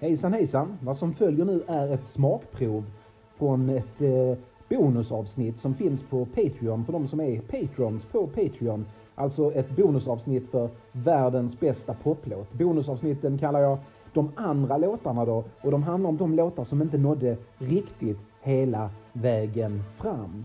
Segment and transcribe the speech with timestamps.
[0.00, 0.78] Hejsan hejsan!
[0.82, 2.84] Vad som följer nu är ett smakprov
[3.38, 4.38] från ett eh,
[4.68, 8.86] bonusavsnitt som finns på Patreon för de som är Patrons på Patreon.
[9.14, 12.52] Alltså ett bonusavsnitt för världens bästa poplåt.
[12.52, 13.78] Bonusavsnitten kallar jag
[14.12, 18.90] de andra låtarna då och de handlar om de låtar som inte nådde riktigt hela
[19.12, 20.44] vägen fram.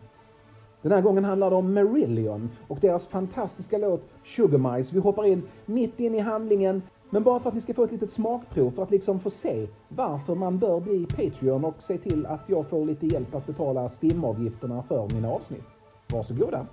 [0.82, 4.96] Den här gången handlar det om Marillion och deras fantastiska låt Sugar Mice.
[4.96, 6.82] Vi hoppar in mitt in i handlingen
[7.14, 9.68] men bara för att ni ska få ett litet smakprov för att liksom få se
[9.88, 13.90] varför man bör bli Patreon och se till att jag får lite hjälp att betala
[13.90, 15.64] STIM-avgifterna för mina avsnitt.
[16.12, 16.68] Varsågoda!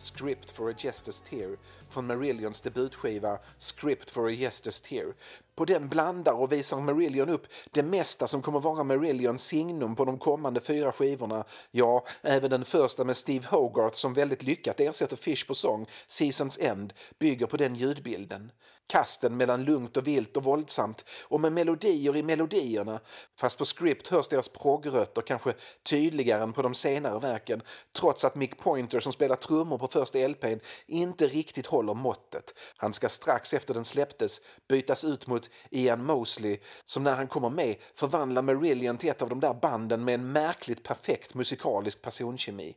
[0.00, 1.56] Script for a Jester's Tear
[1.88, 5.14] från Marillions debutskiva Script for a Jester's Tear.
[5.60, 10.04] På den blandar och visar Marillion upp det mesta som kommer vara Marillions signum på
[10.04, 11.44] de kommande fyra skivorna.
[11.70, 16.58] Ja, även den första med Steve Hogarth som väldigt lyckat ersätter Fish på sång, Seasons
[16.58, 18.52] End, bygger på den ljudbilden.
[18.86, 23.00] Kasten mellan lugnt och vilt och våldsamt och med melodier i melodierna.
[23.40, 27.62] Fast på script hörs deras proggrötter kanske tydligare än på de senare verken
[27.98, 32.54] trots att Mick Pointer som spelar trummor på första LPn inte riktigt håller måttet.
[32.76, 37.50] Han ska strax efter den släpptes bytas ut mot Ian Mosley som när han kommer
[37.50, 42.74] med förvandlar Marillion till ett av de där banden med en märkligt perfekt musikalisk personkemi.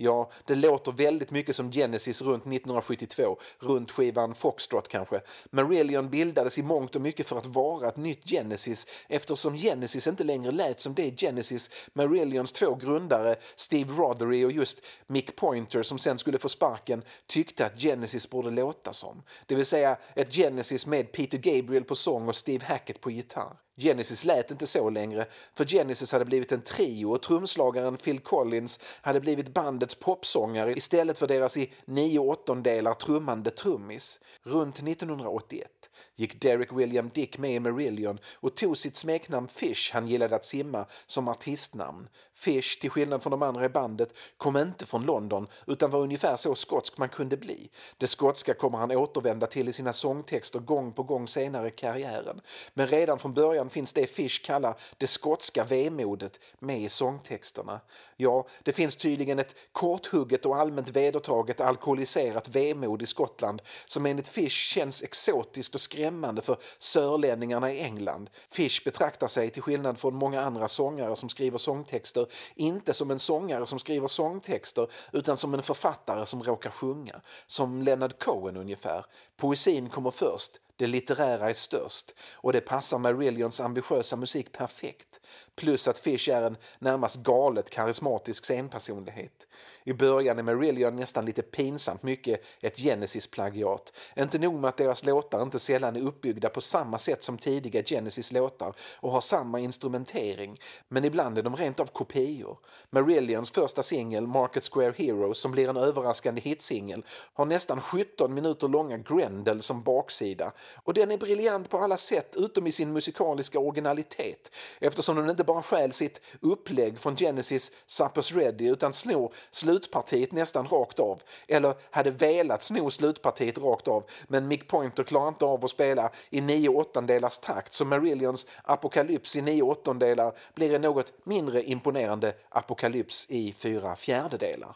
[0.00, 5.20] Ja, det låter väldigt mycket som Genesis runt 1972, runt skivan Foxtrot kanske.
[5.50, 10.24] Marillion bildades i mångt och mycket för att vara ett nytt Genesis eftersom Genesis inte
[10.24, 15.98] längre lät som det Genesis Marillions två grundare Steve Rothery och just Mick Pointer som
[15.98, 19.22] sen skulle få sparken tyckte att Genesis borde låta som.
[19.46, 23.56] Det vill säga ett Genesis med Peter Gabriel på sång och Steve Hackett på gitarr.
[23.78, 28.80] Genesis lät inte så längre, för Genesis hade blivit en trio och trumslagaren Phil Collins
[28.82, 34.20] hade blivit bandets popsångare istället för deras i nio åttondelar trummande trummis.
[34.42, 35.68] Runt 1981
[36.14, 40.44] gick Derek William Dick med i Merillion och tog sitt smeknamn Fish han gillade att
[40.44, 42.08] simma som artistnamn.
[42.34, 46.36] Fish, till skillnad från de andra i bandet, kom inte från London utan var ungefär
[46.36, 47.70] så skotsk man kunde bli.
[47.96, 52.40] Det skotska kommer han återvända till i sina sångtexter gång på gång senare i karriären.
[52.74, 57.80] Men redan från början finns det Fish kallar det skotska vemodet med i sångtexterna.
[58.16, 64.28] Ja, det finns tydligen ett korthugget och allmänt vedertaget alkoholiserat vemod i Skottland som enligt
[64.28, 68.30] Fish känns exotiskt och skrämmande för sörlänningarna i England.
[68.50, 73.18] Fish betraktar sig, till skillnad från många andra sångare som skriver sångtexter, inte som en
[73.18, 77.20] sångare som skriver sångtexter utan som en författare som råkar sjunga.
[77.46, 79.04] Som Leonard Cohen ungefär.
[79.36, 85.20] Poesin kommer först, det litterära är störst och det passar Marillions ambitiösa musik perfekt.
[85.54, 89.46] Plus att Fish är en närmast galet karismatisk scenpersonlighet.
[89.84, 93.92] I början är Marillion nästan lite pinsamt mycket ett Genesis-plagiat.
[94.16, 97.82] Inte nog med att deras låtar inte sällan är uppbyggda på samma sätt som tidiga
[97.82, 100.56] Genesis-låtar och har samma instrumentering,
[100.88, 102.58] men ibland är de rent av kopior.
[102.90, 108.68] Marillions första singel, Market Square Heroes, som blir en överraskande hitsingel, har nästan 17 minuter
[108.68, 110.52] långa Grendel som baksida
[110.84, 115.44] och den är briljant på alla sätt utom i sin musikaliska originalitet eftersom den inte
[115.44, 121.22] bara stjäl sitt upplägg från Genesis Suppers Ready utan snor slutpartiet nästan rakt av.
[121.48, 126.10] Eller hade velat sno slutpartiet rakt av men Mick Pointer klarar inte av att spela
[126.30, 132.34] i nio åttondelars takt så Marillions apokalyps i nio åttondelar blir en något mindre imponerande
[132.48, 134.74] apokalyps i fyra fjärdedelar.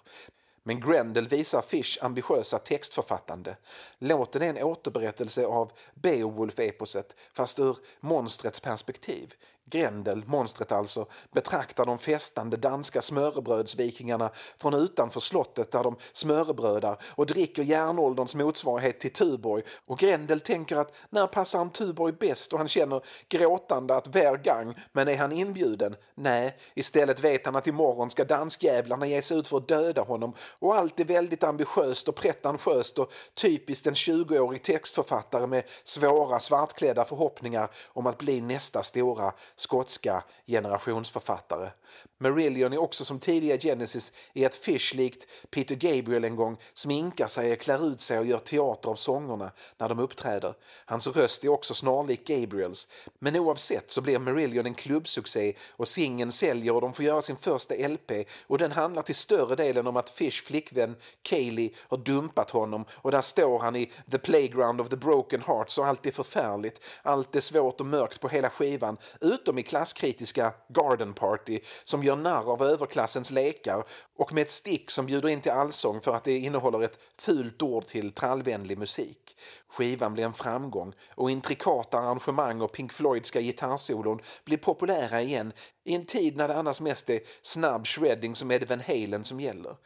[0.63, 3.57] Men Grendel visar Fish ambitiösa textförfattande.
[3.99, 9.35] Låten är en återberättelse av Beowulf-eposet fast ur monstrets perspektiv.
[9.65, 17.27] Grendel, monstret alltså, betraktar de festande danska smörrebrödsvikingarna från utanför slottet där de smörrebrödar och
[17.27, 22.59] dricker järnålderns motsvarighet till Tuborg och Grendel tänker att när passar han Tuborg bäst och
[22.59, 25.97] han känner gråtande att vergang men är han inbjuden?
[26.15, 30.35] Nej, istället vet han att imorgon ska danskjävlarna ge sig ut för att döda honom
[30.59, 37.05] och allt är väldigt ambitiöst och pretentiöst och typiskt en 20-årig textförfattare med svåra svartklädda
[37.05, 41.71] förhoppningar om att bli nästa stora skotska generationsförfattare.
[42.19, 47.27] Marillion är också som tidiga Genesis i att Fish likt Peter Gabriel en gång sminkar
[47.27, 50.55] sig, klär ut sig och gör teater av sångerna när de uppträder.
[50.85, 52.89] Hans röst är också snarlik Gabriels.
[53.19, 57.37] Men oavsett så blir Marillion en klubbsuccé och singeln säljer och de får göra sin
[57.37, 58.11] första LP
[58.47, 63.11] och den handlar till större delen om att Fish flickvän Kaylee har dumpat honom och
[63.11, 66.81] där står han i The Playground of the Broken Hearts och allt är förfärligt.
[67.03, 72.17] Allt är svårt och mörkt på hela skivan utom i klasskritiska Garden Party som gör
[72.17, 73.85] narr av överklassens lekar
[74.17, 77.63] och med ett stick som bjuder in till allsång för att det innehåller ett fult
[77.63, 79.37] ord till trallvänlig musik.
[79.69, 85.53] Skivan blir en framgång och intrikata arrangemang och Pink Floydska gitarrsolon blir populära igen
[85.85, 89.41] i en tid när det annars mest är snabb shredding som Edvin Van Halen som
[89.41, 89.77] gäller.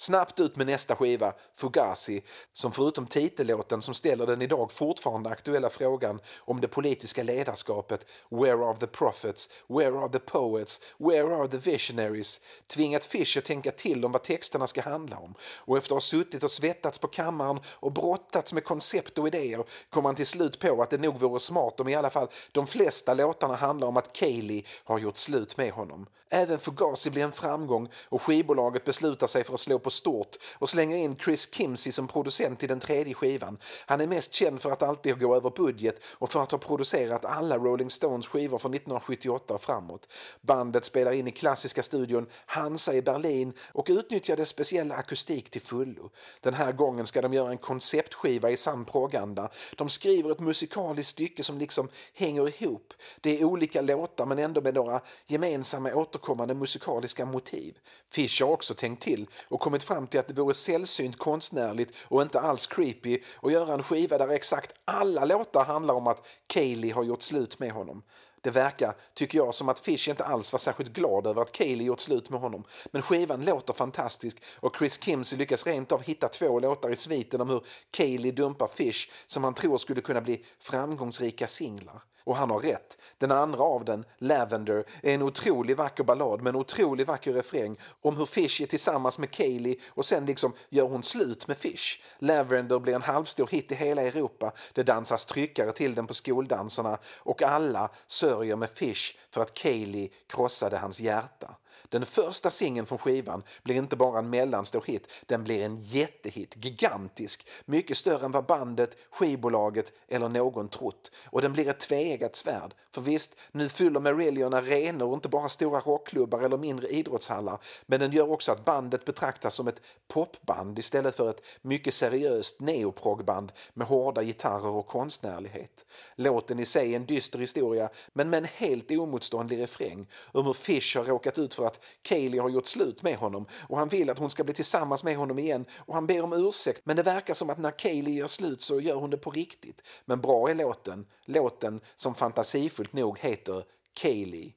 [0.00, 2.22] Snabbt ut med nästa skiva, Fugazi,
[2.52, 8.66] som förutom titellåten som ställer den idag fortfarande aktuella frågan om det politiska ledarskapet Where
[8.66, 9.50] are the prophets?
[9.68, 10.80] Where are the poets?
[10.98, 12.40] Where are the visionaries?
[12.66, 16.42] tvingat Fischer tänka till om vad texterna ska handla om och efter att ha suttit
[16.42, 20.82] och svettats på kammaren och brottats med koncept och idéer kom han till slut på
[20.82, 24.12] att det nog vore smart om i alla fall de flesta låtarna handlar om att
[24.12, 26.06] Kaylee har gjort slut med honom.
[26.30, 30.70] Även Fugazi blir en framgång och skivbolaget beslutar sig för att slå på stort och
[30.70, 33.58] slänger in Chris Kimsey som producent i den tredje skivan.
[33.86, 37.24] Han är mest känd för att alltid gå över budget och för att ha producerat
[37.24, 40.08] alla Rolling Stones skivor från 1978 och framåt.
[40.40, 45.62] Bandet spelar in i klassiska studion Hansa i Berlin och utnyttjar dess speciella akustik till
[45.62, 46.10] fullo.
[46.40, 49.50] Den här gången ska de göra en konceptskiva i sann proganda.
[49.76, 52.94] De skriver ett musikaliskt stycke som liksom hänger ihop.
[53.20, 57.78] Det är olika låtar men ändå med några gemensamma återkommande musikaliska motiv.
[58.10, 61.92] Fish har också tänkt till och kommit kommit fram till att det vore sällsynt konstnärligt
[62.08, 66.26] och inte alls creepy att göra en skiva där exakt alla låtar handlar om att
[66.46, 68.02] Kaylee har gjort slut med honom.
[68.40, 71.86] Det verkar, tycker jag, som att Fish inte alls var särskilt glad över att Kaylee
[71.86, 72.64] gjort slut med honom.
[72.92, 77.40] Men skivan låter fantastisk och Chris Kimsey lyckas rent av hitta två låtar i sviten
[77.40, 82.02] om hur Kaylee dumpar Fish som han tror skulle kunna bli framgångsrika singlar.
[82.28, 82.98] Och han har rätt.
[83.18, 87.76] Den andra av den, Lavender, är en otroligt vacker ballad med en otroligt vacker refräng
[88.02, 92.00] om hur Fish är tillsammans med Kaylee och sen liksom gör hon slut med Fish.
[92.18, 94.52] Lavender blir en halvstor hit i hela Europa.
[94.72, 100.08] Det dansas tryckare till den på skoldanserna och alla sörjer med Fish för att Kaylee
[100.26, 101.56] krossade hans hjärta.
[101.88, 106.64] Den första singeln från skivan blir inte bara en mellanstor hit, den blir en jättehit,
[106.64, 111.10] gigantisk, mycket större än vad bandet, skivbolaget eller någon trott.
[111.24, 112.74] Och den blir ett tveeggat svärd.
[112.90, 118.12] För visst, nu fyller Marillion arenor inte bara stora rockklubbar eller mindre idrottshallar, men den
[118.12, 123.86] gör också att bandet betraktas som ett popband istället för ett mycket seriöst neoprogband med
[123.86, 125.84] hårda gitarrer och konstnärlighet.
[126.16, 130.52] Låten i sig är en dyster historia, men med en helt omotståndlig refräng om hur
[130.52, 134.10] Fish har råkat ut för att Kaylee har gjort slut med honom och han vill
[134.10, 136.82] att hon ska bli tillsammans med honom igen och han ber om ursäkt.
[136.84, 139.82] Men det verkar som att när Kaylee gör slut så gör hon det på riktigt.
[140.04, 144.52] Men bra är låten, låten som fantasifullt nog heter Kaylee.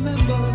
[0.00, 0.49] remember.